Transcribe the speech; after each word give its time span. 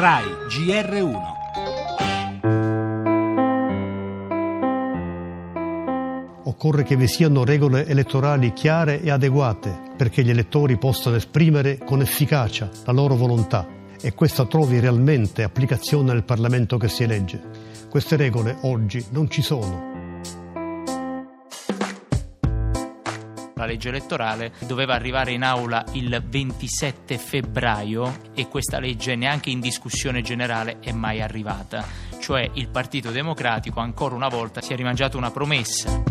RAI 0.00 0.26
GR1 0.48 1.20
Occorre 6.44 6.84
che 6.84 6.94
vi 6.94 7.08
siano 7.08 7.44
regole 7.44 7.84
elettorali 7.84 8.52
chiare 8.52 9.02
e 9.02 9.10
adeguate 9.10 9.76
perché 9.96 10.22
gli 10.22 10.30
elettori 10.30 10.78
possano 10.78 11.16
esprimere 11.16 11.78
con 11.78 12.00
efficacia 12.00 12.70
la 12.84 12.92
loro 12.92 13.16
volontà 13.16 13.66
e 14.00 14.14
questa 14.14 14.46
trovi 14.46 14.78
realmente 14.78 15.42
applicazione 15.42 16.12
nel 16.12 16.22
Parlamento 16.22 16.76
che 16.76 16.86
si 16.86 17.02
elegge. 17.02 17.42
Queste 17.90 18.14
regole 18.14 18.56
oggi 18.60 19.04
non 19.10 19.28
ci 19.28 19.42
sono. 19.42 19.97
Legge 23.68 23.90
elettorale 23.90 24.52
doveva 24.66 24.94
arrivare 24.94 25.30
in 25.30 25.44
aula 25.44 25.84
il 25.92 26.22
27 26.26 27.18
febbraio 27.18 28.30
e 28.34 28.48
questa 28.48 28.80
legge 28.80 29.14
neanche 29.14 29.50
in 29.50 29.60
discussione 29.60 30.22
generale 30.22 30.78
è 30.80 30.90
mai 30.90 31.20
arrivata. 31.20 31.84
Cioè 32.18 32.50
il 32.54 32.68
Partito 32.68 33.10
Democratico 33.10 33.80
ancora 33.80 34.14
una 34.14 34.28
volta 34.28 34.60
si 34.60 34.72
è 34.72 34.76
rimangiato 34.76 35.16
una 35.16 35.30
promessa. 35.30 36.02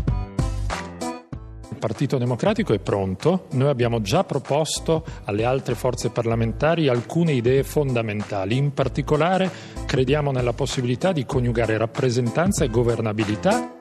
Il 1.69 1.77
Partito 1.79 2.17
Democratico 2.17 2.73
è 2.73 2.79
pronto, 2.79 3.47
noi 3.51 3.69
abbiamo 3.69 4.01
già 4.01 4.23
proposto 4.23 5.05
alle 5.25 5.45
altre 5.45 5.75
forze 5.75 6.09
parlamentari 6.09 6.87
alcune 6.87 7.33
idee 7.33 7.63
fondamentali, 7.63 8.57
in 8.57 8.73
particolare 8.73 9.49
crediamo 9.85 10.31
nella 10.31 10.53
possibilità 10.53 11.11
di 11.11 11.25
coniugare 11.25 11.77
rappresentanza 11.77 12.63
e 12.63 12.69
governabilità 12.69 13.76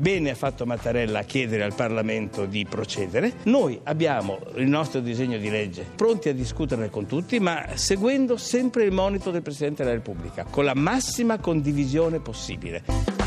Bene 0.00 0.30
ha 0.30 0.34
fatto 0.34 0.66
Mattarella 0.66 1.20
a 1.20 1.22
chiedere 1.22 1.62
al 1.62 1.74
Parlamento 1.74 2.46
di 2.46 2.66
procedere. 2.68 3.32
Noi 3.44 3.78
abbiamo 3.84 4.40
il 4.56 4.66
nostro 4.66 5.00
disegno 5.00 5.38
di 5.38 5.48
legge 5.48 5.86
pronti 5.94 6.28
a 6.28 6.34
discuterne 6.34 6.90
con 6.90 7.06
tutti, 7.06 7.38
ma 7.38 7.64
seguendo 7.74 8.36
sempre 8.36 8.84
il 8.84 8.92
monito 8.92 9.30
del 9.30 9.42
Presidente 9.42 9.84
della 9.84 9.94
Repubblica, 9.94 10.44
con 10.50 10.64
la 10.64 10.74
massima 10.74 11.38
condivisione 11.38 12.18
possibile. 12.18 13.23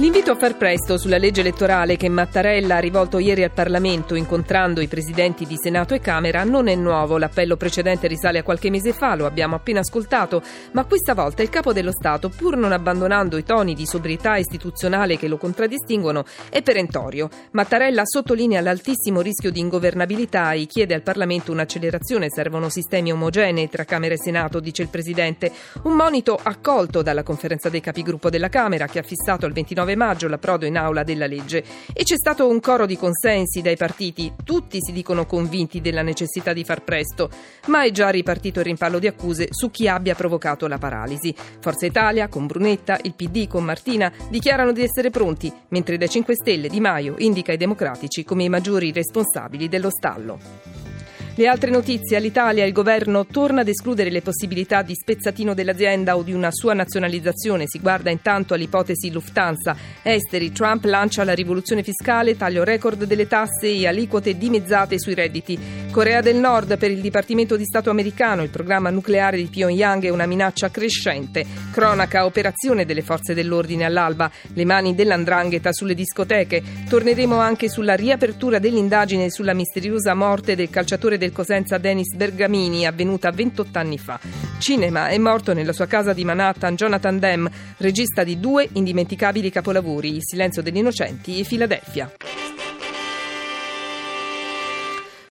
L'invito 0.00 0.30
a 0.30 0.36
far 0.36 0.56
presto 0.56 0.96
sulla 0.96 1.18
legge 1.18 1.40
elettorale 1.40 1.96
che 1.96 2.08
Mattarella 2.08 2.76
ha 2.76 2.78
rivolto 2.78 3.18
ieri 3.18 3.42
al 3.42 3.50
Parlamento 3.50 4.14
incontrando 4.14 4.80
i 4.80 4.86
presidenti 4.86 5.44
di 5.44 5.56
Senato 5.60 5.92
e 5.92 5.98
Camera 5.98 6.44
non 6.44 6.68
è 6.68 6.76
nuovo. 6.76 7.18
L'appello 7.18 7.56
precedente 7.56 8.06
risale 8.06 8.38
a 8.38 8.42
qualche 8.44 8.70
mese 8.70 8.92
fa, 8.92 9.16
lo 9.16 9.26
abbiamo 9.26 9.56
appena 9.56 9.80
ascoltato, 9.80 10.40
ma 10.70 10.84
questa 10.84 11.14
volta 11.14 11.42
il 11.42 11.48
capo 11.48 11.72
dello 11.72 11.90
Stato, 11.90 12.28
pur 12.28 12.56
non 12.56 12.70
abbandonando 12.70 13.38
i 13.38 13.42
toni 13.42 13.74
di 13.74 13.86
sobrietà 13.86 14.36
istituzionale 14.36 15.18
che 15.18 15.26
lo 15.26 15.36
contraddistinguono, 15.36 16.24
è 16.48 16.62
perentorio. 16.62 17.28
Mattarella 17.50 18.02
sottolinea 18.04 18.60
l'altissimo 18.60 19.20
rischio 19.20 19.50
di 19.50 19.58
ingovernabilità 19.58 20.52
e 20.52 20.66
chiede 20.66 20.94
al 20.94 21.02
Parlamento 21.02 21.50
un'accelerazione, 21.50 22.30
servono 22.30 22.68
sistemi 22.68 23.10
omogenei 23.10 23.68
tra 23.68 23.82
Camera 23.82 24.14
e 24.14 24.18
Senato, 24.18 24.60
dice 24.60 24.82
il 24.82 24.90
Presidente. 24.90 25.50
Un 25.82 25.94
monito 25.94 26.38
accolto 26.40 27.02
dalla 27.02 27.24
conferenza 27.24 27.68
dei 27.68 27.80
capigruppo 27.80 28.30
della 28.30 28.48
Camera 28.48 28.86
che 28.86 29.00
ha 29.00 29.02
fissato 29.02 29.44
il 29.44 29.52
29 29.52 29.86
9 29.88 29.96
maggio 29.96 30.28
l'approdo 30.28 30.66
in 30.66 30.76
aula 30.76 31.02
della 31.02 31.26
legge 31.26 31.64
e 31.94 32.02
c'è 32.02 32.16
stato 32.16 32.46
un 32.46 32.60
coro 32.60 32.84
di 32.84 32.98
consensi 32.98 33.62
dai 33.62 33.76
partiti, 33.76 34.32
tutti 34.44 34.78
si 34.80 34.92
dicono 34.92 35.24
convinti 35.24 35.80
della 35.80 36.02
necessità 36.02 36.52
di 36.52 36.64
far 36.64 36.82
presto, 36.82 37.30
ma 37.66 37.84
è 37.84 37.90
già 37.90 38.10
ripartito 38.10 38.58
il 38.58 38.66
rimpallo 38.66 38.98
di 38.98 39.06
accuse 39.06 39.48
su 39.50 39.70
chi 39.70 39.88
abbia 39.88 40.14
provocato 40.14 40.66
la 40.66 40.78
paralisi. 40.78 41.34
Forza 41.60 41.86
Italia 41.86 42.28
con 42.28 42.46
Brunetta, 42.46 42.98
il 43.02 43.14
PD 43.14 43.46
con 43.46 43.64
Martina 43.64 44.12
dichiarano 44.28 44.72
di 44.72 44.82
essere 44.82 45.10
pronti, 45.10 45.50
mentre 45.68 45.96
dai 45.96 46.08
5 46.08 46.34
Stelle 46.34 46.68
Di 46.68 46.80
Maio 46.80 47.14
indica 47.18 47.52
i 47.52 47.56
democratici 47.56 48.24
come 48.24 48.44
i 48.44 48.48
maggiori 48.48 48.92
responsabili 48.92 49.68
dello 49.68 49.90
stallo. 49.90 50.87
Le 51.38 51.46
altre 51.46 51.70
notizie 51.70 52.16
all'Italia, 52.16 52.64
il 52.64 52.72
governo 52.72 53.24
torna 53.24 53.60
ad 53.60 53.68
escludere 53.68 54.10
le 54.10 54.22
possibilità 54.22 54.82
di 54.82 54.96
spezzatino 54.96 55.54
dell'azienda 55.54 56.16
o 56.16 56.24
di 56.24 56.32
una 56.32 56.50
sua 56.50 56.74
nazionalizzazione. 56.74 57.62
Si 57.68 57.78
guarda 57.78 58.10
intanto 58.10 58.54
all'ipotesi 58.54 59.12
Lufthansa. 59.12 59.76
Esteri, 60.02 60.50
Trump 60.50 60.82
lancia 60.86 61.22
la 61.22 61.34
rivoluzione 61.34 61.84
fiscale, 61.84 62.36
taglio 62.36 62.64
record 62.64 63.04
delle 63.04 63.28
tasse 63.28 63.68
e 63.68 63.86
aliquote 63.86 64.36
dimezzate 64.36 64.98
sui 64.98 65.14
redditi. 65.14 65.56
Corea 65.90 66.20
del 66.20 66.36
Nord 66.36 66.76
per 66.76 66.90
il 66.90 67.00
Dipartimento 67.00 67.56
di 67.56 67.64
Stato 67.64 67.90
americano, 67.90 68.42
il 68.42 68.50
programma 68.50 68.90
nucleare 68.90 69.36
di 69.38 69.46
Pyongyang 69.46 70.04
è 70.04 70.10
una 70.10 70.26
minaccia 70.26 70.70
crescente. 70.70 71.44
Cronaca, 71.72 72.24
operazione 72.24 72.84
delle 72.84 73.02
forze 73.02 73.34
dell'ordine 73.34 73.84
all'alba, 73.84 74.30
le 74.52 74.64
mani 74.64 74.94
dell'andrangheta 74.94 75.72
sulle 75.72 75.94
discoteche. 75.94 76.62
Torneremo 76.88 77.38
anche 77.38 77.68
sulla 77.68 77.94
riapertura 77.94 78.58
dell'indagine 78.58 79.30
sulla 79.30 79.54
misteriosa 79.54 80.14
morte 80.14 80.54
del 80.54 80.70
calciatore 80.70 81.18
del 81.18 81.32
Cosenza 81.32 81.78
Denis 81.78 82.14
Bergamini, 82.14 82.86
avvenuta 82.86 83.30
28 83.30 83.78
anni 83.78 83.98
fa. 83.98 84.20
Cinema 84.58 85.08
è 85.08 85.18
morto 85.18 85.52
nella 85.52 85.72
sua 85.72 85.86
casa 85.86 86.12
di 86.12 86.24
Manhattan 86.24 86.76
Jonathan 86.76 87.18
Demme, 87.18 87.50
regista 87.78 88.22
di 88.22 88.38
due 88.38 88.68
indimenticabili 88.72 89.50
capolavori, 89.50 90.14
Il 90.14 90.22
silenzio 90.22 90.62
degli 90.62 90.76
innocenti 90.76 91.40
e 91.40 91.44
Filadelfia. 91.44 92.47